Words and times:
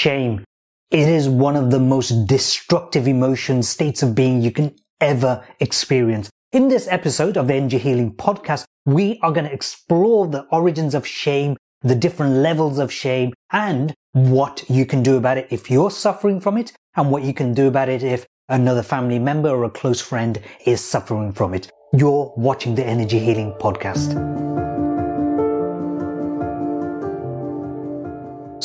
shame. 0.00 0.42
It 0.90 1.08
is 1.08 1.28
one 1.28 1.56
of 1.56 1.70
the 1.70 1.78
most 1.78 2.26
destructive 2.26 3.06
emotions, 3.06 3.68
states 3.68 4.02
of 4.02 4.14
being 4.14 4.40
you 4.40 4.50
can 4.50 4.74
ever 4.98 5.44
experience. 5.60 6.30
In 6.52 6.68
this 6.68 6.88
episode 6.88 7.36
of 7.36 7.46
the 7.46 7.54
Energy 7.54 7.76
Healing 7.76 8.14
Podcast, 8.14 8.64
we 8.86 9.20
are 9.22 9.30
going 9.30 9.44
to 9.44 9.52
explore 9.52 10.26
the 10.26 10.46
origins 10.50 10.94
of 10.94 11.06
shame, 11.06 11.54
the 11.82 11.94
different 11.94 12.36
levels 12.36 12.78
of 12.78 12.90
shame, 12.90 13.34
and 13.52 13.92
what 14.12 14.64
you 14.70 14.86
can 14.86 15.02
do 15.02 15.18
about 15.18 15.36
it 15.36 15.48
if 15.50 15.70
you're 15.70 15.90
suffering 15.90 16.40
from 16.40 16.56
it, 16.56 16.72
and 16.96 17.10
what 17.10 17.22
you 17.22 17.34
can 17.34 17.52
do 17.52 17.68
about 17.68 17.90
it 17.90 18.02
if 18.02 18.26
another 18.48 18.82
family 18.82 19.18
member 19.18 19.50
or 19.50 19.64
a 19.64 19.70
close 19.70 20.00
friend 20.00 20.40
is 20.64 20.80
suffering 20.80 21.30
from 21.30 21.52
it. 21.52 21.70
You're 21.92 22.32
watching 22.38 22.74
the 22.74 22.86
Energy 22.86 23.18
Healing 23.18 23.52
Podcast. 23.60 24.16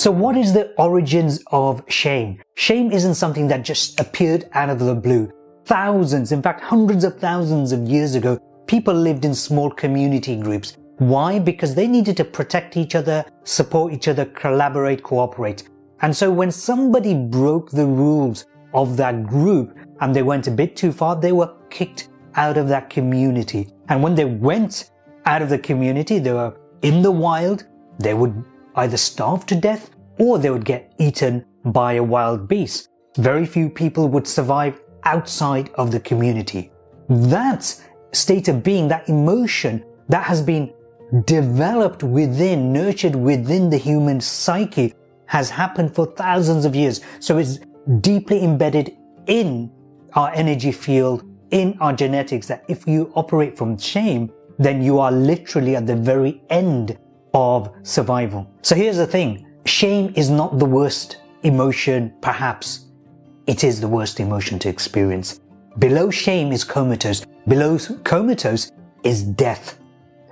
So 0.06 0.12
what 0.12 0.38
is 0.38 0.54
the 0.54 0.72
origins 0.78 1.44
of 1.48 1.84
shame? 1.88 2.40
Shame 2.54 2.92
isn't 2.92 3.16
something 3.16 3.48
that 3.48 3.66
just 3.66 4.00
appeared 4.00 4.48
out 4.54 4.70
of 4.70 4.78
the 4.78 4.94
blue. 4.94 5.32
Thousands, 5.66 6.32
in 6.32 6.44
fact 6.44 6.62
hundreds 6.62 7.04
of 7.04 7.18
thousands 7.18 7.72
of 7.72 7.88
years 7.88 8.14
ago, 8.14 8.38
people 8.68 8.94
lived 8.94 9.26
in 9.26 9.34
small 9.34 9.72
community 9.72 10.36
groups. 10.36 10.78
Why? 11.00 11.40
Because 11.40 11.74
they 11.74 11.88
needed 11.88 12.18
to 12.18 12.24
protect 12.24 12.78
each 12.78 12.94
other, 12.94 13.26
support 13.46 13.94
each 13.94 14.08
other, 14.08 14.26
collaborate, 14.26 15.02
cooperate. 15.02 15.68
And 16.04 16.16
so 16.16 16.30
when 16.30 16.52
somebody 16.52 17.16
broke 17.16 17.72
the 17.72 17.88
rules 17.88 18.46
of 18.76 18.98
that 18.98 19.26
group 19.26 19.76
and 20.02 20.16
they 20.16 20.22
went 20.22 20.46
a 20.46 20.52
bit 20.52 20.76
too 20.76 20.92
far, 20.92 21.20
they 21.20 21.32
were 21.32 21.52
kicked 21.72 22.10
out 22.36 22.58
of 22.58 22.68
that 22.68 22.92
community. 22.92 23.70
And 23.90 24.04
when 24.04 24.14
they 24.14 24.26
went 24.26 24.92
out 25.26 25.42
of 25.42 25.50
the 25.50 25.58
community, 25.58 26.20
they 26.20 26.34
were 26.34 26.56
in 26.84 27.02
the 27.02 27.10
wild, 27.10 27.66
they 27.98 28.14
would 28.14 28.46
either 28.76 28.98
starve 28.98 29.46
to 29.48 29.56
death 29.56 29.90
or 30.20 30.38
they 30.38 30.50
would 30.50 30.66
get 30.66 30.94
eaten 31.00 31.46
by 31.66 31.94
a 31.94 32.04
wild 32.04 32.48
beast. 32.48 32.90
Very 33.18 33.46
few 33.46 33.70
people 33.70 34.08
would 34.10 34.28
survive 34.28 34.80
outside 35.04 35.70
of 35.76 35.92
the 35.92 36.00
community. 36.00 36.72
That 37.10 37.64
state 38.12 38.48
of 38.48 38.64
being, 38.64 38.88
that 38.88 39.08
emotion 39.10 39.84
that 40.10 40.24
has 40.24 40.42
been 40.42 40.74
developed 41.26 42.04
within, 42.04 42.74
nurtured 42.74 43.16
within 43.16 43.70
the 43.70 43.78
human 43.78 44.20
psyche 44.20 44.94
has 45.28 45.50
happened 45.50 45.94
for 45.94 46.06
thousands 46.06 46.66
of 46.66 46.76
years. 46.76 47.02
So 47.20 47.38
it's 47.38 47.60
deeply 48.02 48.44
embedded 48.44 48.96
in 49.28 49.72
our 50.14 50.32
energy 50.34 50.72
field, 50.72 51.24
in 51.52 51.78
our 51.80 51.94
genetics 51.94 52.48
that 52.48 52.64
if 52.68 52.88
you 52.88 53.12
operate 53.16 53.58
from 53.58 53.78
shame, 53.78 54.32
then 54.58 54.82
you 54.82 55.00
are 55.00 55.12
literally 55.12 55.76
at 55.76 55.86
the 55.86 55.96
very 55.96 56.42
end 56.50 56.98
of 57.36 57.70
survival. 57.84 58.50
So 58.62 58.76
here's 58.76 58.98
the 58.98 59.06
thing. 59.06 59.46
Shame 59.66 60.14
is 60.16 60.30
not 60.30 60.58
the 60.58 60.66
worst 60.66 61.18
emotion, 61.44 62.14
perhaps. 62.22 62.86
It 63.46 63.64
is 63.64 63.82
the 63.82 63.88
worst 63.88 64.20
emotion 64.20 64.58
to 64.60 64.70
experience. 64.70 65.42
Below 65.78 66.10
shame 66.10 66.54
is 66.54 66.64
comatose. 66.64 67.26
Below 67.48 67.78
comatose 68.06 68.72
is 69.04 69.22
death. 69.22 69.78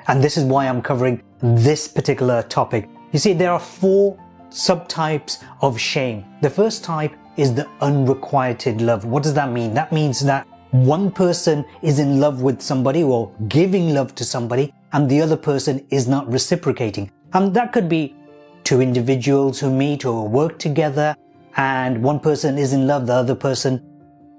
And 0.07 0.23
this 0.23 0.37
is 0.37 0.45
why 0.45 0.67
I'm 0.67 0.81
covering 0.81 1.21
this 1.41 1.89
particular 1.89 2.41
topic. 2.43 2.89
You 3.11 3.19
see, 3.19 3.33
there 3.33 3.51
are 3.51 3.59
four 3.59 4.17
subtypes 4.49 5.43
of 5.61 5.77
shame. 5.77 6.23
The 6.41 6.49
first 6.49 6.83
type 6.85 7.13
is 7.35 7.53
the 7.53 7.67
unrequited 7.81 8.81
love. 8.81 9.03
What 9.03 9.23
does 9.23 9.33
that 9.33 9.51
mean? 9.51 9.73
That 9.73 9.91
means 9.91 10.21
that 10.21 10.47
one 10.71 11.11
person 11.11 11.65
is 11.81 11.99
in 11.99 12.19
love 12.19 12.41
with 12.41 12.61
somebody 12.61 13.03
or 13.03 13.31
giving 13.49 13.93
love 13.93 14.15
to 14.15 14.23
somebody 14.23 14.73
and 14.93 15.09
the 15.09 15.21
other 15.21 15.37
person 15.37 15.85
is 15.89 16.07
not 16.07 16.31
reciprocating. 16.31 17.11
And 17.33 17.53
that 17.55 17.73
could 17.73 17.89
be 17.89 18.15
two 18.63 18.81
individuals 18.81 19.59
who 19.59 19.69
meet 19.69 20.05
or 20.05 20.27
work 20.27 20.57
together 20.59 21.15
and 21.55 22.01
one 22.01 22.19
person 22.19 22.57
is 22.57 22.73
in 22.73 22.87
love, 22.87 23.07
the 23.07 23.13
other 23.13 23.35
person 23.35 23.83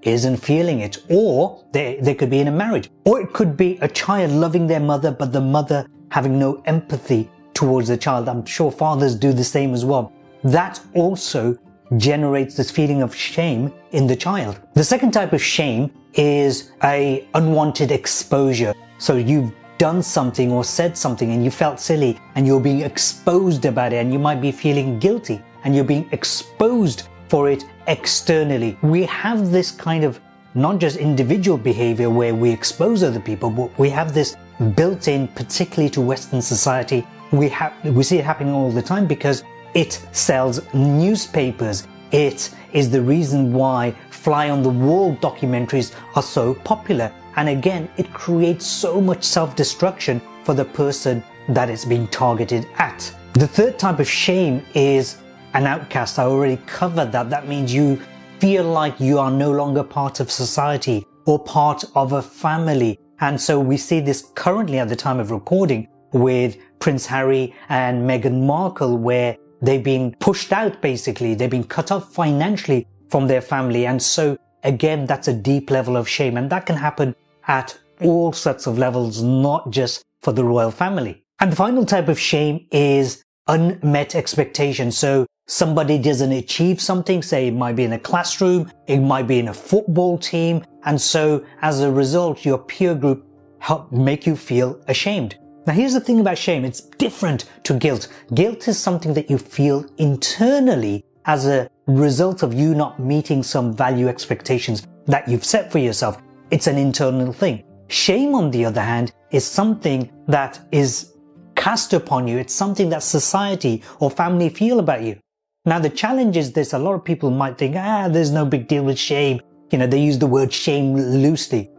isn't 0.03 0.37
feeling 0.37 0.81
it. 0.81 0.99
Or 1.09 1.65
they, 1.73 1.99
they 2.01 2.15
could 2.15 2.31
be 2.31 2.41
in 2.41 2.49
a 2.49 2.53
marriage. 2.53 2.91
Or 3.05 3.21
it 3.21 3.33
could 3.33 3.57
be 3.57 3.79
a 3.83 3.89
child 3.89 4.33
loving 4.33 4.67
their 4.67 4.81
mother, 4.81 5.11
but 5.11 5.33
the 5.33 5.41
mother 5.41 5.87
having 6.11 6.39
no 6.39 6.63
empathy 6.67 7.31
towards 7.55 7.89
the 7.89 7.97
child. 7.97 8.29
I'm 8.29 8.45
sure 8.45 8.71
fathers 8.71 9.15
do 9.15 9.33
the 9.33 9.45
same 9.45 9.75
as 9.75 9.85
well. 9.85 10.13
That 10.43 10.81
also 10.95 11.57
generates 11.97 12.57
this 12.57 12.71
feeling 12.71 13.03
of 13.03 13.15
shame 13.15 13.73
in 13.93 14.07
the 14.07 14.17
child. 14.17 14.61
The 14.75 14.85
second 14.85 15.13
type 15.13 15.33
of 15.33 15.43
shame 15.43 15.91
is 16.15 16.73
a 16.83 17.27
unwanted 17.35 17.91
exposure. 17.91 18.75
So 18.99 19.17
you've 19.17 19.53
done 19.79 20.03
something 20.03 20.53
or 20.53 20.65
said 20.65 20.97
something 20.97 21.33
and 21.33 21.45
you 21.45 21.51
felt 21.51 21.81
silly 21.81 22.19
and 22.35 22.47
you're 22.47 22.61
being 22.61 22.83
exposed 22.83 23.65
about 23.65 23.93
it 23.93 23.97
and 23.97 24.13
you 24.13 24.19
might 24.19 24.41
be 24.41 24.53
feeling 24.53 24.99
guilty 24.99 25.43
and 25.65 25.75
you're 25.75 25.85
being 25.85 26.09
exposed 26.13 27.09
for 27.29 27.51
it 27.51 27.65
externally. 27.87 28.79
We 28.83 29.05
have 29.05 29.51
this 29.51 29.71
kind 29.71 30.05
of 30.05 30.21
not 30.55 30.79
just 30.79 30.97
individual 30.97 31.59
behavior 31.59 32.11
where 32.11 32.35
we 32.35 32.51
expose 32.51 33.03
other 33.03 33.21
people, 33.21 33.51
but 33.51 33.77
we 33.79 33.91
have 33.91 34.15
this 34.15 34.37
built 34.77 35.09
in, 35.09 35.27
particularly 35.29 35.91
to 35.91 36.01
Western 36.01 36.41
society. 36.41 37.07
We 37.33 37.49
have, 37.49 37.73
we 37.85 38.05
see 38.05 38.19
it 38.19 38.25
happening 38.25 38.55
all 38.55 38.71
the 38.71 38.83
time 38.83 39.07
because 39.07 39.43
it 39.75 40.01
sells 40.13 40.61
newspapers. 40.73 41.89
It 42.13 42.55
is 42.73 42.91
the 42.91 43.03
reason 43.03 43.53
why 43.53 43.97
fly 44.11 44.51
on 44.51 44.63
the 44.63 44.71
wall 44.71 45.17
documentaries 45.17 45.93
are 46.15 46.23
so 46.23 46.55
popular. 46.55 47.13
And 47.37 47.49
again, 47.49 47.89
it 47.97 48.13
creates 48.13 48.67
so 48.67 49.01
much 49.01 49.25
self-destruction 49.25 50.21
for 50.45 50.55
the 50.55 50.65
person 50.65 51.23
that 51.49 51.71
it's 51.71 51.85
being 51.85 52.09
targeted 52.09 52.67
at. 52.79 53.15
The 53.35 53.47
third 53.47 53.79
type 53.79 53.99
of 53.99 54.09
shame 54.09 54.65
is 54.75 55.19
an 55.55 55.67
outcast. 55.67 56.19
I 56.19 56.25
already 56.25 56.59
covered 56.67 57.13
that. 57.13 57.31
That 57.31 57.49
means 57.49 57.73
you 57.73 58.01
feel 58.39 58.65
like 58.65 58.99
you 59.01 59.19
are 59.19 59.31
no 59.31 59.53
longer 59.53 59.83
part 59.83 60.21
of 60.21 60.31
society 60.31 61.07
or 61.27 61.39
part 61.39 61.85
of 61.95 62.13
a 62.13 62.23
family. 62.23 62.99
And 63.21 63.41
so 63.41 63.61
we 63.61 63.77
see 63.77 64.01
this 64.01 64.31
currently 64.35 64.79
at 64.79 64.89
the 64.89 64.97
time 64.97 65.21
of 65.21 65.31
recording 65.31 65.89
with 66.13 66.57
Prince 66.79 67.07
Harry 67.07 67.55
and 67.69 68.09
Meghan 68.09 68.43
Markle, 68.47 68.99
where 68.99 69.37
They've 69.65 69.83
been 69.83 70.15
pushed 70.21 70.53
out 70.53 70.83
basically. 70.83 71.35
They've 71.35 71.49
been 71.49 71.65
cut 71.65 71.91
off 71.91 72.13
financially 72.13 72.87
from 73.09 73.27
their 73.27 73.41
family. 73.41 73.87
And 73.87 74.03
so 74.03 74.37
again, 74.63 75.07
that's 75.07 75.27
a 75.27 75.33
deep 75.33 75.71
level 75.71 75.97
of 75.97 76.07
shame. 76.07 76.37
And 76.37 76.51
that 76.51 76.67
can 76.67 76.77
happen 76.77 77.15
at 77.47 77.79
all 78.01 78.33
sorts 78.33 78.67
of 78.67 78.79
levels, 78.79 79.23
not 79.23 79.71
just 79.71 80.05
for 80.23 80.33
the 80.33 80.45
royal 80.45 80.71
family. 80.71 81.23
And 81.41 81.53
the 81.53 81.57
final 81.57 81.85
type 81.85 82.09
of 82.09 82.19
shame 82.19 82.67
is 82.71 83.23
unmet 83.49 84.15
expectations. 84.15 84.97
So 84.97 85.27
somebody 85.47 85.99
doesn't 85.99 86.33
achieve 86.33 86.81
something, 86.81 87.23
say 87.23 87.49
it 87.49 87.55
might 87.55 87.77
be 87.77 87.85
in 87.85 87.93
a 87.93 87.99
classroom, 87.99 88.71
it 88.87 89.01
might 89.01 89.27
be 89.27 89.39
in 89.39 89.49
a 89.49 89.55
football 89.55 90.19
team. 90.19 90.65
And 90.85 91.01
so 91.01 91.45
as 91.61 91.81
a 91.81 91.91
result, 91.91 92.45
your 92.45 92.59
peer 92.59 92.95
group 92.95 93.27
help 93.59 93.91
make 93.93 94.27
you 94.27 94.37
feel 94.37 94.81
ashamed. 94.89 95.39
Now 95.67 95.73
here's 95.73 95.95
the 95.95 96.01
thing 96.01 96.21
about 96.21 96.37
shame. 96.37 96.65
It's 96.65 96.81
different 96.81 97.47
to 97.65 97.75
guilt. 97.75 98.09
Guilt 98.35 98.69
is 98.69 98.79
something 98.79 99.15
that 99.15 99.31
you 99.31 99.39
feel 99.39 99.87
internally 99.97 101.05
as 101.25 101.47
a 101.47 101.69
result 101.87 102.43
of 102.43 102.53
you 102.53 102.75
not 102.75 103.01
meeting 103.01 103.43
some 103.43 103.75
value 103.75 104.09
expectations 104.09 104.87
that 105.07 105.27
you've 105.27 105.45
set 105.45 105.73
for 105.73 105.79
yourself. 105.79 106.21
It's 106.55 106.69
an 106.69 106.79
internal 106.79 107.33
thing. 107.33 107.65
Shame, 107.89 108.33
on 108.37 108.53
the 108.53 108.65
other 108.65 108.81
hand, 108.81 109.13
is 109.33 109.45
something 109.45 110.09
that 110.29 110.61
is 110.71 111.15
cast 111.57 111.93
upon 111.93 112.29
you. 112.29 112.39
It's 112.39 112.55
something 112.55 112.89
that 112.91 113.03
society 113.03 113.83
or 113.99 114.09
family 114.09 114.49
feel 114.51 114.79
about 114.79 115.03
you. 115.03 115.19
Now 115.65 115.81
the 115.81 115.91
challenge 115.91 116.37
is 116.37 116.53
this. 116.53 116.73
A 116.73 116.79
lot 116.79 116.95
of 116.95 117.05
people 117.05 117.33
might 117.33 117.59
think, 117.59 117.75
ah, 117.77 118.07
there's 118.09 118.31
no 118.31 118.45
big 118.45 118.69
deal 118.69 118.85
with 118.85 118.97
shame. 118.97 119.41
You 119.73 119.79
know, 119.79 119.89
they 119.89 120.01
use 120.01 120.17
the 120.17 120.29
word 120.29 120.53
shame 120.53 120.95
loosely. 120.95 121.73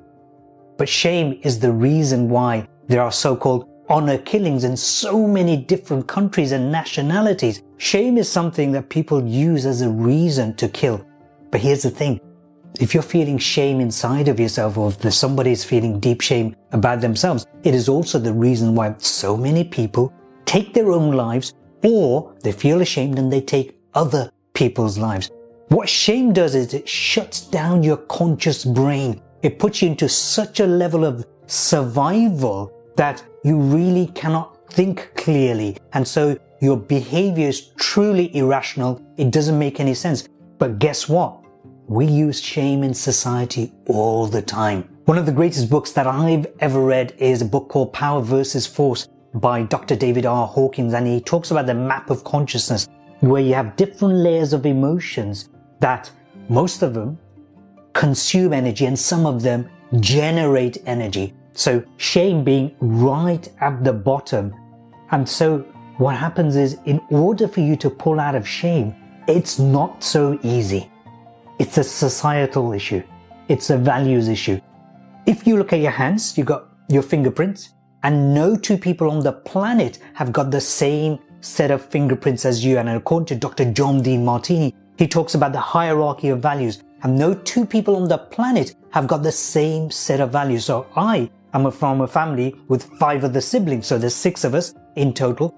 But 0.78 0.90
shame 0.90 1.40
is 1.42 1.58
the 1.58 1.72
reason 1.72 2.28
why 2.28 2.68
there 2.88 3.02
are 3.02 3.14
so-called 3.14 3.70
honor 3.88 4.18
killings 4.18 4.66
in 4.66 4.76
so 4.76 5.26
many 5.26 5.56
different 5.56 6.06
countries 6.06 6.52
and 6.52 6.70
nationalities. 6.70 7.62
Shame 7.78 8.18
is 8.18 8.30
something 8.30 8.74
that 8.74 8.90
people 8.90 9.26
use 9.26 9.66
as 9.66 9.82
a 9.84 9.90
reason 9.90 10.54
to 10.58 10.68
kill. 10.68 11.00
But 11.50 11.62
here's 11.62 11.84
the 11.84 11.92
thing. 11.92 12.20
If 12.78 12.94
you're 12.94 13.04
feeling 13.04 13.38
shame 13.38 13.80
inside 13.80 14.28
of 14.28 14.38
yourself 14.38 14.78
or 14.78 14.90
if 14.92 15.14
somebody 15.14 15.52
is 15.52 15.64
feeling 15.64 16.00
deep 16.00 16.20
shame 16.20 16.56
about 16.74 17.00
themselves, 17.00 17.46
it 17.64 17.74
is 17.74 17.88
also 17.88 18.20
the 18.20 18.34
reason 18.34 18.76
why 18.76 18.96
so 18.98 19.38
many 19.38 19.64
people 19.64 20.14
take 20.46 20.74
their 20.74 20.92
own 20.92 21.14
lives 21.14 21.54
or 21.84 22.36
they 22.44 22.52
feel 22.52 22.82
ashamed 22.82 23.18
and 23.18 23.32
they 23.32 23.40
take 23.40 23.80
other 23.94 24.30
people's 24.54 24.98
lives. 24.98 25.32
What 25.70 25.88
shame 25.88 26.34
does 26.34 26.54
is 26.54 26.74
it 26.74 26.88
shuts 26.88 27.48
down 27.48 27.82
your 27.82 27.98
conscious 27.98 28.66
brain. 28.66 29.22
It 29.42 29.58
puts 29.58 29.82
you 29.82 29.88
into 29.88 30.10
such 30.10 30.60
a 30.60 30.68
level 30.68 31.06
of 31.06 31.26
survival 31.48 32.74
that 32.98 33.24
you 33.46 33.58
really 33.58 34.08
cannot 34.08 34.70
think 34.72 35.12
clearly. 35.16 35.78
And 35.94 36.06
so 36.06 36.38
your 36.60 36.76
behavior 36.76 37.48
is 37.48 37.70
truly 37.78 38.36
irrational. 38.36 39.02
It 39.16 39.32
doesn't 39.32 39.58
make 39.58 39.80
any 39.80 39.94
sense. 39.94 40.28
But 40.58 40.80
guess 40.80 41.08
what? 41.08 41.45
We 41.88 42.06
use 42.06 42.42
shame 42.42 42.84
in 42.84 42.94
society 42.94 43.72
all 43.86 44.26
the 44.26 44.42
time. 44.42 44.90
One 45.06 45.20
of 45.20 45.28
the 45.28 45.32
greatest 45.32 45.70
books 45.70 45.92
that 45.92 46.08
I've 46.08 46.48
ever 46.60 46.82
read 46.82 47.14
is 47.20 47.44
a 47.44 47.46
book 47.46 47.70
called 47.70 47.94
Power 47.94 48.22
versus 48.22 48.66
Force 48.66 49.08
by 49.36 49.62
Dr. 49.64 49.96
David 49.96 50.26
R. 50.26 50.48
Hawkins. 50.48 50.94
And 50.94 51.06
he 51.06 51.22
talks 51.22 51.52
about 51.52 51.68
the 51.68 51.76
map 51.76 52.10
of 52.10 52.24
consciousness. 52.24 52.88
where 53.22 53.42
you 53.42 53.54
have 53.54 53.76
different 53.76 54.16
layers 54.16 54.54
of 54.54 54.66
emotions 54.66 55.50
that 55.80 56.12
most 56.50 56.82
of 56.84 56.94
them 56.94 57.18
consume 57.94 58.54
energy 58.54 58.86
and 58.86 58.98
some 58.98 59.26
of 59.26 59.42
them 59.42 59.70
generate 60.00 60.78
energy. 60.86 61.34
So 61.54 61.84
shame 61.98 62.44
being 62.44 62.76
right 62.80 63.48
at 63.62 63.84
the 63.84 63.94
bottom. 63.94 64.54
And 65.12 65.28
so 65.28 65.60
what 65.98 66.16
happens 66.16 66.56
is 66.56 66.78
in 66.86 67.00
order 67.10 67.48
for 67.48 67.62
you 67.62 67.76
to 67.78 67.90
pull 67.90 68.20
out 68.20 68.36
of 68.36 68.48
shame, 68.48 68.94
it's 69.28 69.60
not 69.60 70.04
so 70.04 70.38
easy. 70.44 70.92
It's 71.58 71.78
a 71.78 71.84
societal 71.86 72.74
issue. 72.74 73.02
It's 73.48 73.70
a 73.70 73.78
values 73.78 74.28
issue. 74.28 74.60
If 75.26 75.48
you 75.48 75.58
look 75.58 75.72
at 75.72 75.80
your 75.80 75.92
hands, 75.92 76.38
you've 76.38 76.48
got 76.48 76.68
your 76.90 77.02
fingerprints 77.02 77.70
and 78.04 78.34
no 78.34 78.58
two 78.58 78.78
people 78.78 79.10
on 79.10 79.22
the 79.22 79.32
planet 79.32 80.00
have 80.16 80.34
got 80.34 80.52
the 80.52 80.60
same 80.60 81.18
set 81.40 81.72
of 81.72 81.86
fingerprints 81.86 82.44
as 82.44 82.66
you. 82.66 82.78
And 82.78 82.90
according 82.90 83.28
to 83.28 83.36
Dr. 83.36 83.72
John 83.72 84.04
Demartini, 84.04 84.74
he 84.98 85.08
talks 85.08 85.36
about 85.36 85.54
the 85.54 85.60
hierarchy 85.62 86.28
of 86.28 86.42
values 86.42 86.84
and 87.04 87.18
no 87.18 87.34
two 87.34 87.66
people 87.66 87.96
on 87.96 88.10
the 88.10 88.18
planet 88.18 88.76
have 88.92 89.08
got 89.08 89.24
the 89.24 89.32
same 89.32 89.90
set 89.90 90.20
of 90.20 90.32
values. 90.32 90.66
So 90.66 90.88
I 90.98 91.30
am 91.54 91.72
from 91.72 92.02
a 92.02 92.08
family 92.08 92.54
with 92.68 92.84
five 93.00 93.24
other 93.24 93.40
siblings. 93.40 93.88
So 93.88 93.98
there's 93.98 94.14
six 94.14 94.44
of 94.44 94.56
us 94.56 94.74
in 94.98 95.14
total. 95.14 95.56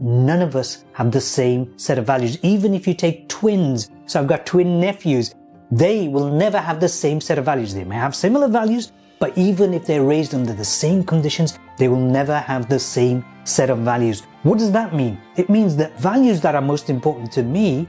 None 0.00 0.40
of 0.40 0.56
us 0.56 0.86
have 0.92 1.12
the 1.12 1.20
same 1.20 1.78
set 1.78 1.98
of 1.98 2.06
values. 2.06 2.38
Even 2.42 2.72
if 2.72 2.88
you 2.88 2.94
take 2.94 3.28
twins, 3.28 3.90
so 4.06 4.18
I've 4.18 4.26
got 4.26 4.46
twin 4.46 4.80
nephews, 4.80 5.34
they 5.70 6.08
will 6.08 6.32
never 6.32 6.56
have 6.58 6.80
the 6.80 6.88
same 6.88 7.20
set 7.20 7.38
of 7.38 7.44
values. 7.44 7.74
They 7.74 7.84
may 7.84 7.96
have 7.96 8.16
similar 8.16 8.48
values, 8.48 8.92
but 9.18 9.36
even 9.36 9.74
if 9.74 9.84
they're 9.84 10.02
raised 10.02 10.34
under 10.34 10.54
the 10.54 10.64
same 10.64 11.04
conditions, 11.04 11.58
they 11.76 11.88
will 11.88 12.00
never 12.00 12.38
have 12.38 12.66
the 12.66 12.78
same 12.78 13.22
set 13.44 13.68
of 13.68 13.80
values. 13.80 14.22
What 14.42 14.58
does 14.58 14.72
that 14.72 14.94
mean? 14.94 15.20
It 15.36 15.50
means 15.50 15.76
that 15.76 16.00
values 16.00 16.40
that 16.40 16.54
are 16.54 16.62
most 16.62 16.88
important 16.88 17.30
to 17.32 17.42
me 17.42 17.86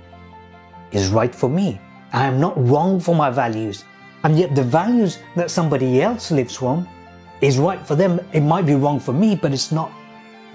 is 0.91 1.07
right 1.07 1.33
for 1.33 1.49
me. 1.49 1.79
I 2.11 2.25
am 2.25 2.41
not 2.41 2.53
wrong 2.67 2.99
for 2.99 3.15
my 3.15 3.29
values. 3.29 3.85
And 4.25 4.37
yet 4.37 4.53
the 4.53 4.63
values 4.63 5.19
that 5.37 5.49
somebody 5.49 6.01
else 6.01 6.29
lives 6.29 6.57
from 6.57 6.85
is 7.39 7.57
right 7.57 7.79
for 7.87 7.95
them. 7.95 8.19
It 8.33 8.41
might 8.41 8.65
be 8.65 8.75
wrong 8.75 8.99
for 8.99 9.13
me, 9.13 9.35
but 9.35 9.53
it's 9.53 9.71
not 9.71 9.93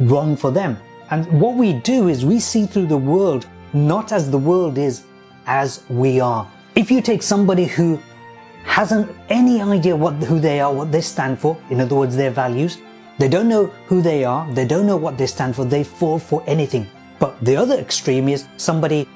wrong 0.00 0.36
for 0.36 0.50
them. 0.50 0.76
And 1.10 1.40
what 1.40 1.54
we 1.54 1.74
do 1.74 2.08
is 2.08 2.24
we 2.24 2.40
see 2.40 2.66
through 2.66 2.86
the 2.86 2.96
world 2.96 3.46
not 3.72 4.12
as 4.12 4.30
the 4.30 4.38
world 4.38 4.78
is, 4.78 5.04
as 5.46 5.84
we 5.88 6.20
are. 6.20 6.50
If 6.74 6.90
you 6.90 7.00
take 7.00 7.22
somebody 7.22 7.66
who 7.66 8.00
hasn't 8.64 9.14
any 9.28 9.62
idea 9.62 9.94
what 9.94 10.14
who 10.14 10.40
they 10.40 10.60
are, 10.60 10.72
what 10.72 10.90
they 10.90 11.00
stand 11.00 11.38
for, 11.38 11.56
in 11.70 11.80
other 11.80 11.94
words, 11.94 12.16
their 12.16 12.30
values, 12.30 12.78
they 13.18 13.28
don't 13.28 13.48
know 13.48 13.66
who 13.86 14.02
they 14.02 14.24
are, 14.24 14.50
they 14.52 14.66
don't 14.66 14.86
know 14.86 14.96
what 14.96 15.16
they 15.16 15.26
stand 15.26 15.54
for, 15.54 15.64
they 15.64 15.84
fall 15.84 16.18
for 16.18 16.42
anything. 16.46 16.86
But 17.18 17.42
the 17.44 17.56
other 17.56 17.78
extreme 17.78 18.28
is 18.28 18.46
somebody 18.56 19.08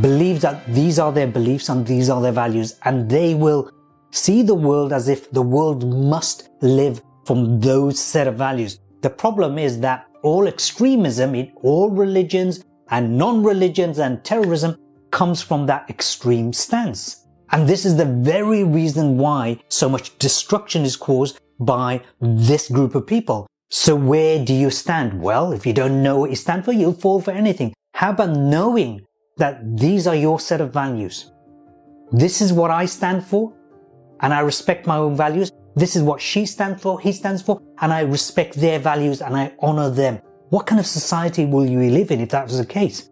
believes 0.00 0.42
that 0.42 0.66
these 0.74 0.98
are 0.98 1.12
their 1.12 1.26
beliefs 1.26 1.68
and 1.68 1.86
these 1.86 2.10
are 2.10 2.20
their 2.20 2.32
values, 2.32 2.78
and 2.84 3.08
they 3.08 3.34
will 3.34 3.70
see 4.10 4.42
the 4.42 4.54
world 4.54 4.92
as 4.92 5.08
if 5.08 5.30
the 5.30 5.42
world 5.42 5.86
must 5.86 6.50
live 6.60 7.00
from 7.24 7.60
those 7.60 7.98
set 7.98 8.26
of 8.26 8.34
values. 8.36 8.80
The 9.02 9.10
problem 9.10 9.58
is 9.58 9.80
that 9.80 10.06
all 10.26 10.48
extremism 10.48 11.36
in 11.36 11.52
all 11.62 11.88
religions 11.88 12.64
and 12.90 13.16
non-religions 13.16 13.98
and 14.00 14.24
terrorism 14.24 14.76
comes 15.12 15.40
from 15.40 15.66
that 15.66 15.88
extreme 15.88 16.52
stance. 16.52 17.26
And 17.52 17.68
this 17.68 17.84
is 17.84 17.96
the 17.96 18.04
very 18.04 18.64
reason 18.64 19.18
why 19.18 19.60
so 19.68 19.88
much 19.88 20.18
destruction 20.18 20.82
is 20.82 20.96
caused 20.96 21.38
by 21.60 22.02
this 22.20 22.68
group 22.68 22.96
of 22.96 23.06
people. 23.06 23.46
So 23.70 23.94
where 23.94 24.44
do 24.44 24.52
you 24.52 24.70
stand? 24.70 25.22
Well, 25.22 25.52
if 25.52 25.64
you 25.64 25.72
don't 25.72 26.02
know 26.02 26.18
what 26.18 26.30
you 26.30 26.36
stand 26.36 26.64
for, 26.64 26.72
you'll 26.72 26.92
fall 26.92 27.20
for 27.20 27.30
anything. 27.30 27.72
How 27.94 28.10
about 28.10 28.36
knowing 28.36 29.06
that 29.36 29.78
these 29.78 30.08
are 30.08 30.16
your 30.16 30.40
set 30.40 30.60
of 30.60 30.72
values? 30.72 31.30
This 32.10 32.40
is 32.40 32.52
what 32.52 32.72
I 32.72 32.86
stand 32.86 33.24
for, 33.24 33.52
and 34.20 34.34
I 34.34 34.40
respect 34.40 34.86
my 34.86 34.96
own 34.96 35.16
values. 35.16 35.52
This 35.76 35.94
is 35.94 36.02
what 36.02 36.22
she 36.22 36.46
stands 36.46 36.80
for, 36.80 36.98
he 36.98 37.12
stands 37.12 37.42
for, 37.42 37.60
and 37.82 37.92
I 37.92 38.00
respect 38.00 38.54
their 38.54 38.78
values 38.78 39.20
and 39.20 39.36
I 39.36 39.52
honor 39.60 39.90
them. 39.90 40.20
What 40.48 40.66
kind 40.66 40.80
of 40.80 40.86
society 40.86 41.44
will 41.44 41.66
you 41.66 41.78
live 41.90 42.10
in 42.10 42.20
if 42.22 42.30
that 42.30 42.44
was 42.44 42.56
the 42.56 42.64
case? 42.64 43.10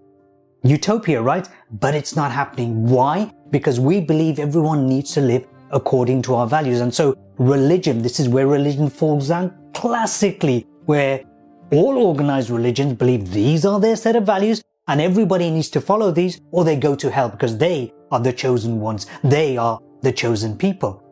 Utopia, 0.62 1.20
right? 1.20 1.46
But 1.72 1.94
it's 1.94 2.16
not 2.16 2.32
happening. 2.32 2.86
Why? 2.86 3.30
Because 3.50 3.78
we 3.78 4.00
believe 4.00 4.38
everyone 4.38 4.88
needs 4.88 5.12
to 5.12 5.20
live 5.20 5.46
according 5.72 6.22
to 6.22 6.36
our 6.36 6.46
values. 6.46 6.80
And 6.80 6.94
so 6.94 7.14
religion, 7.36 8.00
this 8.00 8.18
is 8.18 8.30
where 8.30 8.46
religion 8.46 8.88
falls 8.88 9.28
down 9.28 9.54
classically, 9.74 10.66
where 10.86 11.22
all 11.70 11.98
organized 11.98 12.48
religions 12.48 12.94
believe 12.94 13.30
these 13.30 13.66
are 13.66 13.78
their 13.78 13.96
set 13.96 14.16
of 14.16 14.24
values 14.24 14.62
and 14.88 15.02
everybody 15.02 15.50
needs 15.50 15.68
to 15.68 15.82
follow 15.82 16.10
these 16.10 16.40
or 16.50 16.64
they 16.64 16.76
go 16.76 16.94
to 16.94 17.10
hell 17.10 17.28
because 17.28 17.58
they 17.58 17.92
are 18.10 18.20
the 18.20 18.32
chosen 18.32 18.80
ones. 18.80 19.06
They 19.22 19.58
are 19.58 19.78
the 20.00 20.12
chosen 20.12 20.56
people. 20.56 21.03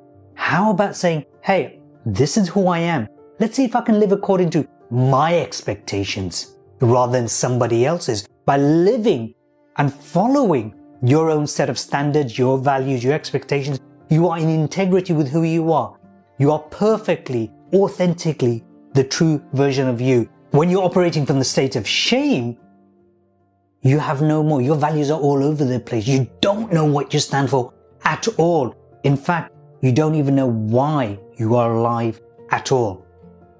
How 0.42 0.72
about 0.72 0.96
saying, 0.96 1.24
hey, 1.40 1.78
this 2.04 2.36
is 2.36 2.48
who 2.48 2.66
I 2.66 2.80
am. 2.80 3.06
Let's 3.38 3.54
see 3.54 3.64
if 3.64 3.76
I 3.76 3.80
can 3.80 4.00
live 4.00 4.10
according 4.10 4.50
to 4.50 4.66
my 4.90 5.38
expectations 5.38 6.56
rather 6.80 7.12
than 7.12 7.28
somebody 7.28 7.86
else's 7.86 8.26
by 8.44 8.56
living 8.56 9.34
and 9.76 9.94
following 9.94 10.74
your 11.00 11.30
own 11.30 11.46
set 11.46 11.70
of 11.70 11.78
standards, 11.78 12.36
your 12.36 12.58
values, 12.58 13.04
your 13.04 13.14
expectations. 13.14 13.78
You 14.10 14.28
are 14.28 14.36
in 14.36 14.48
integrity 14.48 15.12
with 15.12 15.28
who 15.28 15.44
you 15.44 15.72
are. 15.72 15.96
You 16.38 16.50
are 16.50 16.58
perfectly, 16.58 17.52
authentically 17.72 18.64
the 18.94 19.04
true 19.04 19.40
version 19.52 19.86
of 19.86 20.00
you. 20.00 20.28
When 20.50 20.68
you're 20.68 20.82
operating 20.82 21.24
from 21.24 21.38
the 21.38 21.44
state 21.44 21.76
of 21.76 21.86
shame, 21.86 22.58
you 23.82 24.00
have 24.00 24.22
no 24.22 24.42
more. 24.42 24.60
Your 24.60 24.76
values 24.76 25.08
are 25.12 25.20
all 25.20 25.44
over 25.44 25.64
the 25.64 25.78
place. 25.78 26.08
You 26.08 26.28
don't 26.40 26.72
know 26.72 26.84
what 26.84 27.14
you 27.14 27.20
stand 27.20 27.48
for 27.48 27.72
at 28.04 28.26
all. 28.38 28.74
In 29.04 29.16
fact, 29.16 29.51
you 29.82 29.92
don't 29.92 30.14
even 30.14 30.34
know 30.34 30.46
why 30.46 31.18
you 31.36 31.56
are 31.56 31.74
alive 31.74 32.20
at 32.50 32.72
all. 32.72 33.04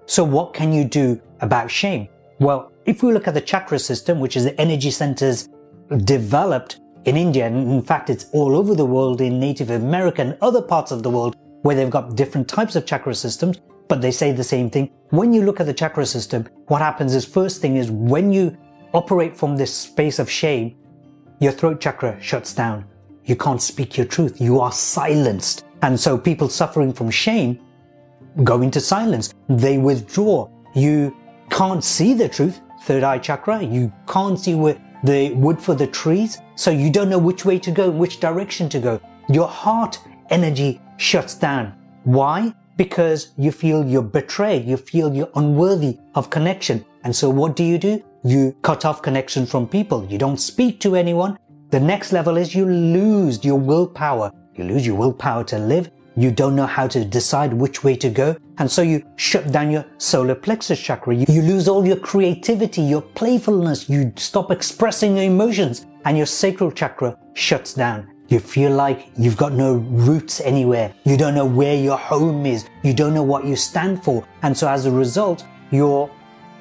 So 0.07 0.23
what 0.23 0.55
can 0.55 0.73
you 0.73 0.85
do 0.85 1.21
about 1.41 1.71
shame? 1.71 2.09
Well, 2.39 2.73
if 2.87 3.03
we 3.03 3.13
look 3.13 3.29
at 3.29 3.35
the 3.35 3.41
chakra 3.41 3.79
system, 3.79 4.21
which 4.21 4.37
is 4.37 4.45
the 4.45 4.61
energy 4.61 4.91
centers 4.91 5.49
developed 6.05 6.81
in 7.05 7.17
India, 7.17 7.47
and 7.47 7.71
in 7.73 7.83
fact 7.83 8.09
it's 8.09 8.27
all 8.33 8.57
over 8.57 8.75
the 8.75 8.87
world 8.87 9.21
in 9.21 9.41
Native 9.41 9.71
America 9.71 10.23
and 10.23 10.39
other 10.41 10.63
parts 10.63 10.93
of 10.93 11.03
the 11.03 11.11
world 11.11 11.37
where 11.63 11.75
they've 11.75 11.91
got 11.91 12.15
different 12.17 12.49
types 12.49 12.77
of 12.77 12.87
chakra 12.87 13.15
systems, 13.15 13.61
but 13.89 14.01
they 14.01 14.11
say 14.11 14.31
the 14.33 14.45
same 14.45 14.71
thing. 14.71 14.91
When 15.11 15.33
you 15.33 15.43
look 15.43 15.61
at 15.61 15.67
the 15.67 15.75
chakra 15.75 16.07
system, 16.07 16.49
what 16.69 16.81
happens 16.81 17.15
is 17.15 17.25
first 17.25 17.61
thing 17.61 17.77
is 17.77 17.91
when 17.91 18.33
you 18.33 18.57
operate 18.95 19.37
from 19.37 19.57
this 19.57 19.75
space 19.75 20.19
of 20.19 20.31
shame, 20.31 20.77
your 21.41 21.53
throat 21.53 21.81
chakra 21.81 22.17
shuts 22.21 22.55
down. 22.55 22.85
You 23.25 23.37
can't 23.37 23.63
speak 23.63 23.97
your 23.97 24.07
truth. 24.07 24.41
You 24.41 24.61
are 24.61 24.73
silenced. 24.73 25.65
And 25.83 25.99
so 25.99 26.17
people 26.17 26.49
suffering 26.49 26.93
from 26.93 27.11
shame 27.11 27.61
go 28.45 28.63
into 28.63 28.81
silence. 28.81 29.35
They 29.49 29.79
withdraw. 29.79 30.49
You 30.75 31.15
can't 31.51 31.85
see 31.85 32.15
the 32.15 32.29
truth, 32.29 32.61
third 32.85 33.03
eye 33.03 33.19
chakra. 33.19 33.63
You 33.63 33.93
can't 34.09 34.39
see 34.39 34.55
where 34.55 34.81
the 35.05 35.33
wood 35.35 35.61
for 35.61 35.75
the 35.75 35.87
trees. 35.87 36.39
So 36.55 36.71
you 36.71 36.91
don't 36.91 37.11
know 37.11 37.19
which 37.19 37.45
way 37.45 37.59
to 37.59 37.71
go, 37.71 37.91
which 37.91 38.21
direction 38.21 38.69
to 38.71 38.79
go. 38.79 39.01
Your 39.29 39.49
heart 39.49 39.99
energy 40.31 40.81
shuts 40.97 41.35
down. 41.35 41.75
Why? 42.05 42.55
Because 42.77 43.33
you 43.37 43.53
feel 43.53 43.85
you're 43.85 44.03
betrayed. 44.03 44.65
You 44.65 44.77
feel 44.77 45.15
you're 45.15 45.31
unworthy 45.35 45.99
of 46.15 46.31
connection. 46.31 46.85
And 47.05 47.15
so 47.15 47.29
what 47.29 47.57
do 47.57 47.65
you 47.65 47.79
do? 47.79 48.03
You 48.25 48.57
cut 48.63 48.85
off 48.85 49.03
connection 49.03 49.47
from 49.47 49.69
people. 49.69 50.07
You 50.09 50.17
don't 50.17 50.39
speak 50.39 50.81
to 50.81 50.95
anyone. 50.95 51.39
The 51.71 51.81
next 51.81 52.13
level 52.13 52.37
is 52.37 52.55
you 52.55 52.67
lose 52.67 53.45
your 53.45 53.59
willpower. 53.59 54.33
You 54.55 54.65
lose 54.65 54.87
your 54.87 54.97
willpower 54.97 55.45
to 55.45 55.59
live. 55.59 55.91
You 56.15 56.31
don't 56.31 56.55
know 56.55 56.67
how 56.67 56.87
to 56.89 57.05
decide 57.05 57.55
which 57.55 57.83
way 57.83 57.97
to 57.97 58.11
go. 58.11 58.37
And 58.59 58.71
so 58.71 58.83
you 58.83 59.03
shut 59.17 59.51
down 59.51 59.71
your 59.71 59.87
solar 59.97 60.35
plexus 60.35 60.79
chakra. 60.79 61.15
You, 61.15 61.43
lose 61.43 61.69
all 61.69 61.87
your 61.87 61.97
creativity, 61.97 62.83
your 62.83 63.01
playfulness. 63.01 63.89
You 63.89 64.13
stop 64.17 64.51
expressing 64.51 65.17
your 65.17 65.25
emotions 65.25 65.87
and 66.05 66.17
your 66.17 66.27
sacral 66.27 66.71
chakra 66.71 67.17
shuts 67.33 67.73
down. 67.73 68.13
You 68.29 68.41
feel 68.41 68.73
like 68.73 69.09
you've 69.17 69.39
got 69.39 69.53
no 69.55 69.75
roots 69.75 70.41
anywhere. 70.41 70.93
You 71.05 71.17
don't 71.17 71.35
know 71.35 71.47
where 71.47 71.77
your 71.77 71.97
home 71.97 72.45
is. 72.45 72.67
You 72.83 72.93
don't 72.93 73.15
know 73.15 73.23
what 73.23 73.47
you 73.47 73.57
stand 73.57 74.05
for. 74.05 74.27
And 74.43 74.57
so 74.57 74.69
as 74.69 74.85
a 74.85 74.91
result, 74.91 75.47
your 75.71 76.11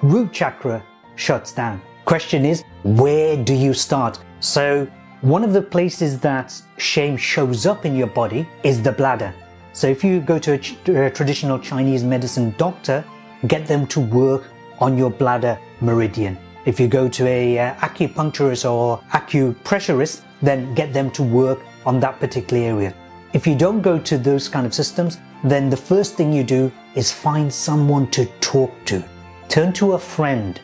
root 0.01 0.31
chakra 0.31 0.81
shuts 1.15 1.51
down. 1.51 1.81
Question 2.05 2.45
is, 2.45 2.63
where 2.83 3.35
do 3.41 3.53
you 3.53 3.73
start? 3.73 4.19
So 4.39 4.87
one 5.21 5.43
of 5.43 5.53
the 5.53 5.61
places 5.61 6.19
that 6.19 6.59
shame 6.77 7.15
shows 7.15 7.67
up 7.67 7.85
in 7.85 7.95
your 7.95 8.07
body 8.07 8.47
is 8.63 8.81
the 8.81 8.91
bladder. 8.91 9.31
So 9.71 9.87
if 9.87 10.03
you 10.03 10.19
go 10.19 10.39
to 10.39 10.53
a, 10.53 11.05
a 11.05 11.11
traditional 11.11 11.59
Chinese 11.59 12.03
medicine 12.03 12.55
doctor, 12.57 13.05
get 13.45 13.67
them 13.67 13.85
to 13.87 13.99
work 13.99 14.49
on 14.79 14.97
your 14.97 15.11
bladder 15.11 15.59
meridian. 15.79 16.39
If 16.65 16.79
you 16.79 16.87
go 16.87 17.07
to 17.07 17.27
a 17.27 17.59
uh, 17.59 17.75
acupuncturist 17.75 18.69
or 18.69 18.99
acupressurist, 19.11 20.21
then 20.41 20.73
get 20.73 20.91
them 20.91 21.11
to 21.11 21.21
work 21.21 21.59
on 21.85 21.99
that 21.99 22.19
particular 22.19 22.63
area. 22.63 22.93
If 23.33 23.45
you 23.45 23.55
don't 23.55 23.81
go 23.81 23.99
to 23.99 24.17
those 24.17 24.49
kind 24.49 24.65
of 24.65 24.73
systems, 24.73 25.19
then 25.43 25.69
the 25.69 25.77
first 25.77 26.15
thing 26.15 26.33
you 26.33 26.43
do 26.43 26.71
is 26.95 27.11
find 27.11 27.53
someone 27.53 28.09
to 28.11 28.25
talk 28.39 28.71
to. 28.85 29.03
Turn 29.49 29.71
to 29.73 29.93
a 29.93 29.99
friend. 29.99 30.59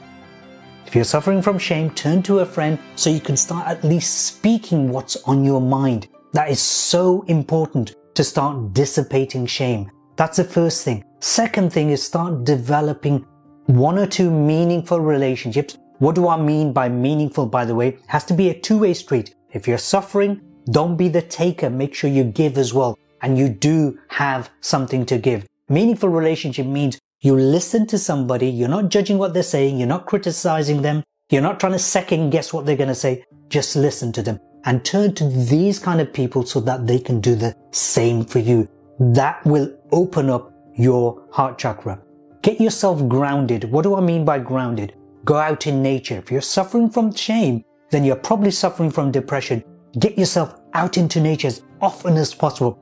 If 0.87 0.95
you're 0.95 1.03
suffering 1.03 1.41
from 1.41 1.59
shame, 1.59 1.89
turn 1.89 2.23
to 2.23 2.39
a 2.39 2.45
friend 2.45 2.79
so 2.95 3.09
you 3.09 3.19
can 3.19 3.35
start 3.35 3.67
at 3.67 3.83
least 3.83 4.25
speaking 4.25 4.89
what's 4.89 5.17
on 5.23 5.43
your 5.43 5.59
mind. 5.59 6.07
That 6.31 6.49
is 6.49 6.61
so 6.61 7.23
important 7.23 7.93
to 8.13 8.23
start 8.23 8.71
dissipating 8.71 9.45
shame. 9.47 9.91
That's 10.15 10.37
the 10.37 10.45
first 10.45 10.85
thing. 10.85 11.03
Second 11.19 11.73
thing 11.73 11.89
is 11.89 12.01
start 12.01 12.45
developing 12.45 13.25
one 13.65 13.99
or 13.99 14.07
two 14.07 14.31
meaningful 14.31 15.01
relationships. 15.01 15.77
What 15.99 16.15
do 16.15 16.29
I 16.29 16.37
mean 16.37 16.71
by 16.71 16.87
meaningful, 16.87 17.47
by 17.47 17.65
the 17.65 17.75
way? 17.75 17.89
It 17.89 17.99
has 18.07 18.23
to 18.23 18.33
be 18.33 18.49
a 18.49 18.57
two-way 18.57 18.93
street. 18.93 19.35
If 19.51 19.67
you're 19.67 19.77
suffering, 19.77 20.39
don't 20.71 20.95
be 20.95 21.09
the 21.09 21.21
taker. 21.21 21.69
Make 21.69 21.95
sure 21.95 22.09
you 22.09 22.23
give 22.23 22.57
as 22.57 22.73
well. 22.73 22.97
And 23.21 23.37
you 23.37 23.49
do 23.49 23.99
have 24.07 24.49
something 24.61 25.05
to 25.07 25.17
give. 25.17 25.45
Meaningful 25.67 26.07
relationship 26.07 26.65
means 26.65 26.97
you 27.21 27.35
listen 27.35 27.87
to 27.87 27.97
somebody, 27.97 28.47
you're 28.47 28.69
not 28.69 28.89
judging 28.89 29.17
what 29.17 29.33
they're 29.33 29.43
saying, 29.43 29.77
you're 29.77 29.87
not 29.87 30.05
criticizing 30.05 30.81
them, 30.81 31.03
you're 31.29 31.41
not 31.41 31.59
trying 31.59 31.73
to 31.73 31.79
second 31.79 32.29
guess 32.29 32.53
what 32.53 32.65
they're 32.65 32.77
going 32.77 32.89
to 32.89 32.95
say. 32.95 33.23
Just 33.49 33.75
listen 33.75 34.11
to 34.13 34.21
them 34.21 34.39
and 34.65 34.85
turn 34.85 35.13
to 35.15 35.27
these 35.27 35.79
kind 35.79 35.99
of 35.99 36.13
people 36.13 36.45
so 36.45 36.59
that 36.59 36.85
they 36.85 36.99
can 36.99 37.19
do 37.19 37.35
the 37.35 37.55
same 37.71 38.23
for 38.23 38.39
you. 38.39 38.67
That 38.99 39.43
will 39.45 39.75
open 39.91 40.29
up 40.29 40.53
your 40.75 41.27
heart 41.31 41.57
chakra. 41.57 41.99
Get 42.43 42.61
yourself 42.61 43.07
grounded. 43.07 43.63
What 43.71 43.83
do 43.83 43.95
I 43.95 44.01
mean 44.01 44.23
by 44.23 44.39
grounded? 44.39 44.93
Go 45.25 45.37
out 45.37 45.67
in 45.67 45.81
nature. 45.81 46.17
If 46.17 46.31
you're 46.31 46.41
suffering 46.41 46.89
from 46.89 47.13
shame, 47.13 47.63
then 47.89 48.03
you're 48.03 48.15
probably 48.15 48.51
suffering 48.51 48.91
from 48.91 49.11
depression. 49.11 49.63
Get 49.99 50.17
yourself 50.17 50.59
out 50.73 50.97
into 50.97 51.19
nature 51.19 51.47
as 51.47 51.63
often 51.81 52.15
as 52.15 52.33
possible. 52.33 52.79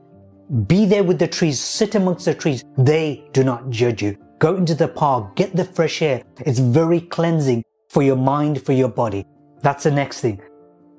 Be 0.66 0.84
there 0.84 1.02
with 1.04 1.18
the 1.18 1.26
trees, 1.26 1.58
sit 1.58 1.94
amongst 1.94 2.26
the 2.26 2.34
trees. 2.34 2.64
They 2.76 3.24
do 3.32 3.42
not 3.42 3.70
judge 3.70 4.02
you. 4.02 4.16
Go 4.38 4.56
into 4.56 4.74
the 4.74 4.88
park, 4.88 5.34
get 5.34 5.56
the 5.56 5.64
fresh 5.64 6.02
air. 6.02 6.22
It's 6.40 6.58
very 6.58 7.00
cleansing 7.00 7.64
for 7.88 8.02
your 8.02 8.16
mind, 8.16 8.60
for 8.62 8.72
your 8.72 8.88
body. 8.88 9.24
That's 9.62 9.84
the 9.84 9.90
next 9.90 10.20
thing. 10.20 10.42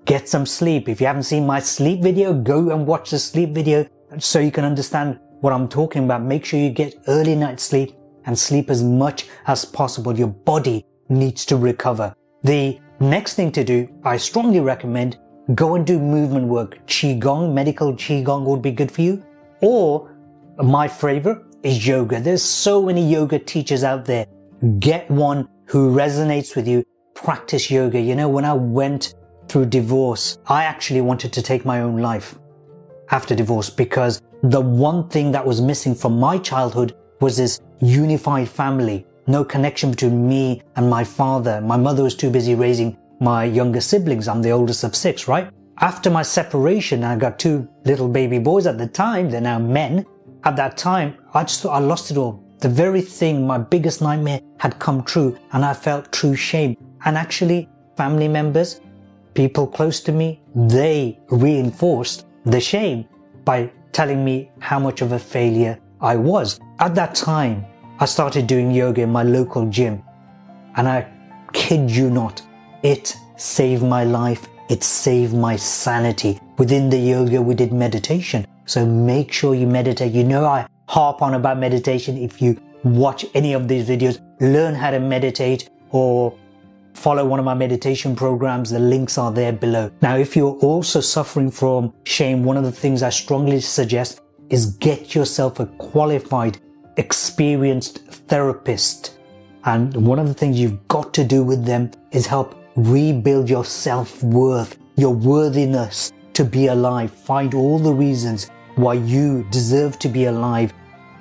Get 0.05 0.27
some 0.27 0.47
sleep. 0.47 0.89
If 0.89 0.99
you 0.99 1.05
haven't 1.05 1.23
seen 1.23 1.45
my 1.45 1.59
sleep 1.59 2.01
video, 2.01 2.33
go 2.33 2.71
and 2.71 2.87
watch 2.87 3.11
the 3.11 3.19
sleep 3.19 3.51
video 3.51 3.85
so 4.17 4.39
you 4.39 4.49
can 4.51 4.65
understand 4.65 5.19
what 5.41 5.53
I'm 5.53 5.67
talking 5.67 6.05
about. 6.05 6.23
Make 6.23 6.45
sure 6.45 6.59
you 6.59 6.71
get 6.71 6.95
early 7.07 7.35
night 7.35 7.59
sleep 7.59 7.95
and 8.25 8.37
sleep 8.37 8.71
as 8.71 8.81
much 8.83 9.27
as 9.45 9.65
possible. 9.65 10.17
Your 10.17 10.29
body 10.29 10.83
needs 11.09 11.45
to 11.45 11.57
recover. 11.57 12.15
The 12.43 12.79
next 12.99 13.35
thing 13.35 13.51
to 13.51 13.63
do, 13.63 13.87
I 14.03 14.17
strongly 14.17 14.61
recommend 14.61 15.19
go 15.53 15.75
and 15.75 15.85
do 15.85 15.99
movement 15.99 16.47
work. 16.47 16.79
Qigong, 16.87 17.53
medical 17.53 17.93
Qigong 17.93 18.45
would 18.45 18.63
be 18.63 18.71
good 18.71 18.91
for 18.91 19.03
you. 19.03 19.23
Or 19.61 20.15
my 20.57 20.87
favorite, 20.87 21.43
is 21.63 21.87
yoga. 21.87 22.19
There's 22.19 22.43
so 22.43 22.81
many 22.81 23.05
yoga 23.05 23.39
teachers 23.39 23.83
out 23.83 24.05
there. 24.05 24.25
Get 24.79 25.09
one 25.09 25.47
who 25.65 25.93
resonates 25.93 26.55
with 26.55 26.67
you. 26.67 26.83
Practice 27.13 27.69
yoga. 27.69 27.99
You 27.99 28.15
know, 28.15 28.29
when 28.29 28.45
I 28.45 28.53
went 28.53 29.15
through 29.47 29.65
divorce, 29.65 30.37
I 30.47 30.63
actually 30.63 31.01
wanted 31.01 31.33
to 31.33 31.41
take 31.41 31.65
my 31.65 31.81
own 31.81 31.97
life 31.97 32.37
after 33.11 33.35
divorce 33.35 33.69
because 33.69 34.21
the 34.43 34.61
one 34.61 35.07
thing 35.09 35.31
that 35.31 35.45
was 35.45 35.61
missing 35.61 35.95
from 35.95 36.19
my 36.19 36.37
childhood 36.37 36.95
was 37.21 37.37
this 37.37 37.59
unified 37.81 38.49
family. 38.49 39.05
No 39.27 39.43
connection 39.43 39.91
between 39.91 40.27
me 40.27 40.61
and 40.75 40.89
my 40.89 41.03
father. 41.03 41.59
My 41.61 41.77
mother 41.77 42.03
was 42.03 42.15
too 42.15 42.29
busy 42.29 42.55
raising 42.55 42.97
my 43.19 43.43
younger 43.45 43.81
siblings. 43.81 44.27
I'm 44.27 44.41
the 44.41 44.51
oldest 44.51 44.83
of 44.83 44.95
six, 44.95 45.27
right? 45.27 45.49
After 45.79 46.09
my 46.09 46.23
separation, 46.23 47.03
I 47.03 47.15
got 47.17 47.39
two 47.39 47.67
little 47.85 48.07
baby 48.07 48.39
boys 48.39 48.67
at 48.67 48.77
the 48.77 48.87
time. 48.87 49.29
They're 49.29 49.41
now 49.41 49.59
men. 49.59 50.05
At 50.43 50.55
that 50.55 50.77
time, 50.77 51.17
I 51.33 51.43
just 51.43 51.61
thought 51.61 51.73
I 51.73 51.79
lost 51.79 52.11
it 52.11 52.17
all. 52.17 52.43
The 52.59 52.69
very 52.69 53.01
thing, 53.01 53.45
my 53.45 53.57
biggest 53.57 54.01
nightmare 54.01 54.41
had 54.59 54.79
come 54.79 55.03
true 55.03 55.37
and 55.51 55.63
I 55.63 55.73
felt 55.73 56.11
true 56.11 56.35
shame. 56.35 56.75
And 57.05 57.17
actually, 57.17 57.69
family 57.95 58.27
members, 58.27 58.81
people 59.33 59.67
close 59.67 59.99
to 60.01 60.11
me, 60.11 60.41
they 60.55 61.19
reinforced 61.29 62.25
the 62.45 62.59
shame 62.59 63.05
by 63.45 63.71
telling 63.91 64.23
me 64.23 64.51
how 64.59 64.79
much 64.79 65.01
of 65.01 65.11
a 65.11 65.19
failure 65.19 65.79
I 66.01 66.15
was. 66.15 66.59
At 66.79 66.95
that 66.95 67.15
time, 67.15 67.65
I 67.99 68.05
started 68.05 68.47
doing 68.47 68.71
yoga 68.71 69.01
in 69.01 69.11
my 69.11 69.23
local 69.23 69.67
gym. 69.69 70.03
And 70.75 70.87
I 70.87 71.07
kid 71.53 71.89
you 71.89 72.09
not, 72.09 72.41
it 72.83 73.15
saved 73.37 73.83
my 73.83 74.03
life. 74.03 74.47
It 74.69 74.83
saved 74.83 75.33
my 75.33 75.55
sanity. 75.55 76.39
Within 76.57 76.89
the 76.89 76.97
yoga, 76.97 77.41
we 77.41 77.55
did 77.55 77.71
meditation. 77.71 78.45
So 78.67 78.85
make 78.85 79.31
sure 79.31 79.55
you 79.55 79.65
meditate. 79.65 80.11
You 80.11 80.25
know, 80.25 80.45
I 80.45 80.67
harp 80.87 81.21
on 81.21 81.33
about 81.33 81.57
meditation. 81.57 82.17
If 82.17 82.41
you 82.41 82.61
watch 82.83 83.25
any 83.33 83.53
of 83.53 83.67
these 83.67 83.87
videos, 83.87 84.21
learn 84.41 84.75
how 84.75 84.91
to 84.91 84.99
meditate 84.99 85.69
or 85.91 86.37
follow 86.93 87.25
one 87.25 87.39
of 87.39 87.45
my 87.45 87.53
meditation 87.53 88.13
programs. 88.13 88.69
The 88.69 88.79
links 88.79 89.17
are 89.17 89.31
there 89.31 89.53
below. 89.53 89.89
Now, 90.01 90.17
if 90.17 90.35
you're 90.35 90.57
also 90.57 90.99
suffering 90.99 91.49
from 91.49 91.93
shame, 92.03 92.43
one 92.43 92.57
of 92.57 92.65
the 92.65 92.71
things 92.71 93.03
I 93.03 93.09
strongly 93.09 93.61
suggest 93.61 94.21
is 94.49 94.65
get 94.65 95.15
yourself 95.15 95.61
a 95.61 95.65
qualified, 95.65 96.59
experienced 96.97 97.99
therapist. 98.27 99.17
And 99.63 99.95
one 100.05 100.19
of 100.19 100.27
the 100.27 100.33
things 100.33 100.59
you've 100.59 100.87
got 100.89 101.13
to 101.13 101.23
do 101.23 101.41
with 101.41 101.65
them 101.65 101.91
is 102.11 102.25
help 102.25 102.55
rebuild 102.75 103.49
your 103.49 103.63
self-worth, 103.65 104.77
your 104.97 105.13
worthiness 105.13 106.11
to 106.33 106.43
be 106.43 106.67
alive. 106.67 107.11
Find 107.11 107.53
all 107.53 107.79
the 107.79 107.93
reasons 107.93 108.51
why 108.77 108.93
you 108.93 109.45
deserve 109.51 109.99
to 109.99 110.07
be 110.07 110.25
alive. 110.25 110.73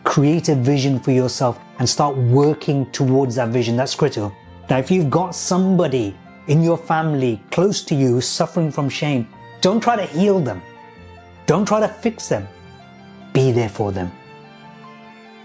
Create 0.04 0.48
a 0.48 0.54
vision 0.54 1.00
for 1.00 1.10
yourself 1.10 1.58
and 1.78 1.88
start 1.88 2.16
working 2.16 2.90
towards 2.92 3.34
that 3.34 3.48
vision. 3.48 3.76
That's 3.76 3.94
critical. 3.94 4.32
Now, 4.70 4.78
if 4.78 4.90
you've 4.90 5.10
got 5.10 5.34
somebody 5.34 6.16
in 6.46 6.62
your 6.62 6.76
family 6.76 7.42
close 7.50 7.82
to 7.82 7.94
you 7.94 8.08
who's 8.08 8.26
suffering 8.26 8.70
from 8.70 8.88
shame, 8.88 9.26
don't 9.60 9.80
try 9.80 9.96
to 9.96 10.06
heal 10.06 10.38
them. 10.38 10.62
Don't 11.46 11.66
try 11.66 11.80
to 11.80 11.88
fix 11.88 12.28
them. 12.28 12.46
Be 13.32 13.52
there 13.52 13.68
for 13.68 13.90
them. 13.90 14.12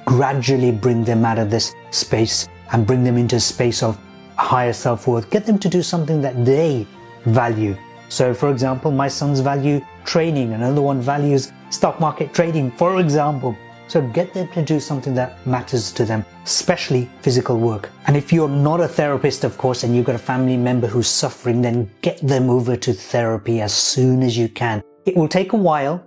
Gradually 0.05 0.71
bring 0.71 1.03
them 1.03 1.25
out 1.25 1.39
of 1.39 1.49
this 1.49 1.73
space 1.91 2.47
and 2.71 2.85
bring 2.85 3.03
them 3.03 3.17
into 3.17 3.37
a 3.37 3.39
space 3.39 3.81
of 3.81 3.99
higher 4.37 4.73
self-worth. 4.73 5.29
Get 5.29 5.45
them 5.45 5.59
to 5.59 5.69
do 5.69 5.81
something 5.81 6.21
that 6.21 6.45
they 6.45 6.87
value. 7.25 7.75
So, 8.11 8.33
for 8.33 8.51
example, 8.51 8.91
my 8.91 9.07
sons 9.07 9.39
value 9.39 9.79
training, 10.03 10.51
another 10.51 10.81
one 10.81 10.99
values 10.99 11.53
stock 11.69 12.01
market 12.01 12.33
trading, 12.33 12.69
for 12.71 12.99
example. 12.99 13.55
So 13.87 14.01
get 14.01 14.33
them 14.33 14.49
to 14.49 14.61
do 14.61 14.81
something 14.81 15.13
that 15.15 15.45
matters 15.47 15.93
to 15.93 16.03
them, 16.03 16.25
especially 16.43 17.09
physical 17.21 17.57
work. 17.57 17.89
And 18.07 18.17
if 18.17 18.33
you're 18.33 18.49
not 18.49 18.81
a 18.81 18.87
therapist, 18.87 19.45
of 19.45 19.57
course, 19.57 19.85
and 19.85 19.95
you've 19.95 20.05
got 20.05 20.15
a 20.15 20.27
family 20.31 20.57
member 20.57 20.87
who's 20.87 21.07
suffering, 21.07 21.61
then 21.61 21.89
get 22.01 22.19
them 22.19 22.49
over 22.49 22.75
to 22.75 22.91
therapy 22.91 23.61
as 23.61 23.73
soon 23.73 24.23
as 24.23 24.37
you 24.37 24.49
can. 24.49 24.83
It 25.05 25.15
will 25.15 25.29
take 25.29 25.53
a 25.53 25.57
while, 25.57 26.03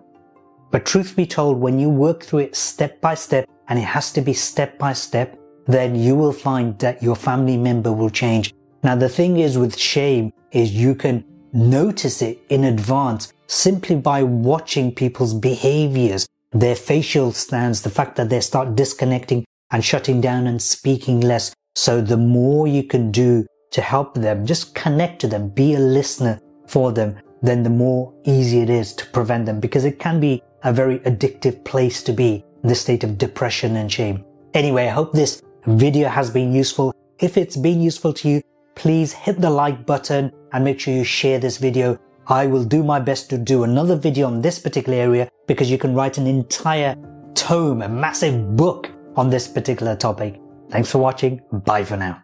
but 0.71 0.85
truth 0.85 1.17
be 1.17 1.25
told, 1.27 1.59
when 1.59 1.79
you 1.79 1.89
work 1.89 2.23
through 2.23 2.41
it 2.41 2.55
step 2.55 3.01
by 3.01 3.15
step, 3.15 3.49
and 3.69 3.79
it 3.79 3.87
has 3.87 4.13
to 4.13 4.21
be 4.21 4.35
step 4.35 4.79
by 4.79 4.93
step, 4.93 5.39
then 5.67 5.95
you 5.95 6.15
will 6.15 6.35
find 6.35 6.79
that 6.81 7.03
your 7.03 7.17
family 7.17 7.57
member 7.57 7.93
will 7.95 8.11
change. 8.11 8.53
Now, 8.83 8.95
the 8.95 9.09
thing 9.09 9.39
is 9.39 9.57
with 9.57 9.79
shame 9.79 10.35
is 10.53 10.71
you 10.73 10.95
can 10.95 11.25
notice 11.55 12.21
it 12.21 12.43
in 12.49 12.65
advance 12.65 13.33
simply 13.47 13.97
by 13.97 14.23
watching 14.23 14.93
people's 14.93 15.33
behaviors, 15.33 16.27
their 16.53 16.75
facial 16.75 17.33
stance, 17.33 17.81
the 17.81 17.91
fact 17.91 18.17
that 18.17 18.29
they 18.29 18.41
start 18.41 18.75
disconnecting 18.75 19.45
and 19.71 19.85
shutting 19.85 20.21
down 20.21 20.47
and 20.47 20.61
speaking 20.61 21.21
less. 21.21 21.55
So 21.77 22.01
the 22.01 22.17
more 22.17 22.67
you 22.67 22.83
can 22.83 23.11
do 23.11 23.47
to 23.71 23.81
help 23.81 24.15
them, 24.15 24.47
just 24.47 24.75
connect 24.75 25.21
to 25.21 25.29
them, 25.29 25.49
be 25.49 25.75
a 25.75 25.79
listener 25.79 26.41
for 26.67 26.93
them, 26.93 27.17
then 27.43 27.63
the 27.63 27.71
more 27.71 28.13
easy 28.25 28.61
it 28.61 28.71
is 28.71 28.93
to 28.95 29.07
prevent 29.07 29.47
them 29.47 29.61
because 29.61 29.85
it 29.85 29.99
can 29.99 30.21
be 30.21 30.43
a 30.63 30.73
very 30.73 30.99
addictive 31.01 31.63
place 31.65 32.03
to 32.03 32.13
be 32.13 32.45
in 32.63 32.69
the 32.69 32.75
state 32.75 33.05
of 33.05 33.19
depression 33.19 33.77
and 33.77 33.93
shame. 33.93 34.25
Anyway, 34.55 34.87
I 34.87 34.91
hope 34.91 35.13
this 35.13 35.43
video 35.67 36.09
has 36.09 36.31
been 36.31 36.53
useful. 36.53 36.95
If 37.19 37.37
it's 37.37 37.57
been 37.57 37.81
useful 37.81 38.13
to 38.15 38.29
you, 38.29 38.43
please 38.75 39.13
hit 39.13 39.41
the 39.41 39.51
like 39.51 39.87
button 39.87 40.33
and 40.53 40.65
make 40.65 40.81
sure 40.81 40.95
you 40.95 41.05
share 41.05 41.39
this 41.39 41.59
video. 41.59 41.99
I 42.27 42.47
will 42.47 42.65
do 42.65 42.83
my 42.83 43.01
best 43.01 43.29
to 43.31 43.39
do 43.39 43.65
another 43.65 43.97
video 43.97 44.27
on 44.27 44.41
this 44.41 44.59
particular 44.59 44.99
area 44.99 45.31
because 45.47 45.71
you 45.71 45.79
can 45.79 45.95
write 45.95 46.19
an 46.19 46.27
entire 46.27 46.97
tome, 47.35 47.83
a 47.83 47.89
massive 47.89 48.57
book 48.57 48.91
on 49.17 49.31
this 49.31 49.47
particular 49.47 49.97
topic. 49.97 50.41
Thanks 50.71 50.91
for 50.91 50.99
watching. 50.99 51.43
Bye 51.53 51.85
for 51.85 51.97
now. 51.97 52.23